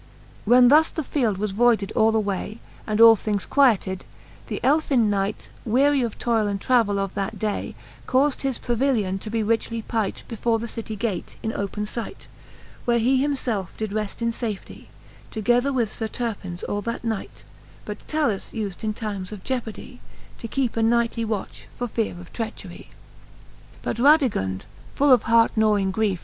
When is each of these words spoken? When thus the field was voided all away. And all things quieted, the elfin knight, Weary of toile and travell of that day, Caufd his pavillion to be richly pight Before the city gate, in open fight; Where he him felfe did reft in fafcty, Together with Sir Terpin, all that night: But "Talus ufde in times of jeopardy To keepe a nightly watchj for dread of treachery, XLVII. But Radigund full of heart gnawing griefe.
When 0.45 0.69
thus 0.69 0.89
the 0.89 1.03
field 1.03 1.37
was 1.37 1.51
voided 1.51 1.91
all 1.91 2.15
away. 2.15 2.57
And 2.87 2.99
all 2.99 3.15
things 3.15 3.45
quieted, 3.45 4.03
the 4.47 4.59
elfin 4.63 5.11
knight, 5.11 5.49
Weary 5.63 6.01
of 6.01 6.17
toile 6.17 6.47
and 6.47 6.59
travell 6.59 6.97
of 6.97 7.13
that 7.13 7.37
day, 7.37 7.75
Caufd 8.07 8.41
his 8.41 8.57
pavillion 8.57 9.19
to 9.19 9.29
be 9.29 9.43
richly 9.43 9.83
pight 9.83 10.23
Before 10.27 10.57
the 10.57 10.67
city 10.67 10.95
gate, 10.95 11.35
in 11.43 11.53
open 11.53 11.85
fight; 11.85 12.25
Where 12.85 12.97
he 12.97 13.17
him 13.17 13.35
felfe 13.35 13.67
did 13.77 13.93
reft 13.93 14.23
in 14.23 14.31
fafcty, 14.31 14.87
Together 15.29 15.71
with 15.71 15.93
Sir 15.93 16.07
Terpin, 16.07 16.57
all 16.67 16.81
that 16.81 17.03
night: 17.03 17.43
But 17.85 17.99
"Talus 18.07 18.53
ufde 18.53 18.83
in 18.83 18.95
times 18.95 19.31
of 19.31 19.43
jeopardy 19.43 20.01
To 20.39 20.47
keepe 20.47 20.75
a 20.77 20.81
nightly 20.81 21.27
watchj 21.27 21.65
for 21.77 21.85
dread 21.85 22.17
of 22.19 22.33
treachery, 22.33 22.89
XLVII. 22.89 23.83
But 23.83 23.97
Radigund 23.99 24.61
full 24.95 25.11
of 25.11 25.21
heart 25.29 25.51
gnawing 25.55 25.91
griefe. 25.91 26.19